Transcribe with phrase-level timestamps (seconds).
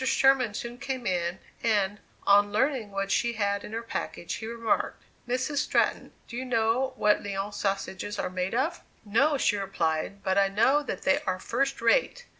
[0.03, 5.03] Sherman soon came in, and, on learning what she had in her package, he remarked:
[5.27, 5.57] "Mrs.
[5.57, 10.47] Stratton, do you know what Lyons sausages are made of?" "No," she replied; "but I
[10.47, 12.25] know that they are first rate!"